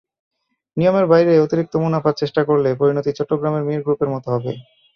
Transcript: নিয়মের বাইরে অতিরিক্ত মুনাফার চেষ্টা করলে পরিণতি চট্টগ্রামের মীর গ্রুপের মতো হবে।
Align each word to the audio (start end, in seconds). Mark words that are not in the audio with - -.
নিয়মের 0.77 1.05
বাইরে 1.11 1.33
অতিরিক্ত 1.37 1.73
মুনাফার 1.83 2.19
চেষ্টা 2.21 2.41
করলে 2.49 2.69
পরিণতি 2.79 3.11
চট্টগ্রামের 3.17 3.65
মীর 3.67 3.81
গ্রুপের 3.85 4.09
মতো 4.13 4.27
হবে। 4.35 4.51